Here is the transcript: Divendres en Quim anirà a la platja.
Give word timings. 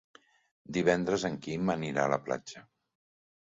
Divendres 0.77 1.27
en 1.29 1.37
Quim 1.45 1.71
anirà 1.75 2.07
a 2.07 2.13
la 2.17 2.21
platja. 2.25 2.67